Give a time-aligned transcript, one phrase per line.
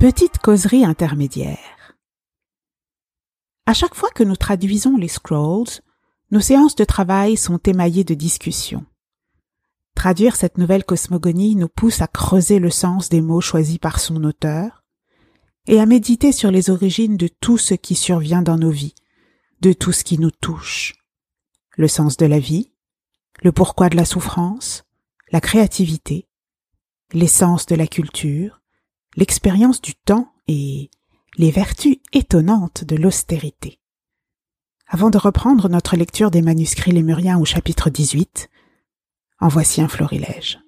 [0.00, 1.96] Petite causerie intermédiaire.
[3.66, 5.80] À chaque fois que nous traduisons les scrolls,
[6.30, 8.86] nos séances de travail sont émaillées de discussions.
[9.96, 14.22] Traduire cette nouvelle cosmogonie nous pousse à creuser le sens des mots choisis par son
[14.22, 14.84] auteur
[15.66, 18.94] et à méditer sur les origines de tout ce qui survient dans nos vies,
[19.62, 20.94] de tout ce qui nous touche.
[21.76, 22.72] Le sens de la vie,
[23.42, 24.84] le pourquoi de la souffrance,
[25.32, 26.28] la créativité,
[27.12, 28.58] l'essence de la culture,
[29.18, 30.90] l'expérience du temps et
[31.38, 33.80] les vertus étonnantes de l'austérité.
[34.86, 38.48] Avant de reprendre notre lecture des manuscrits lémuriens au chapitre 18,
[39.40, 40.60] en voici un florilège.